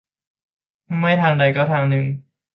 [0.99, 2.05] ไม่ทางใดก็ทางหนึ่ง